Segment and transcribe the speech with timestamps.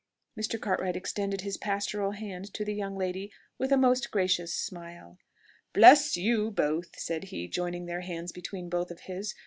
[0.35, 0.59] Mr.
[0.59, 5.19] Cartwright extended his pastoral hand to the young lady with a most gracious smile.
[5.73, 9.35] "Bless you both!" said he, joining their hands between both of his.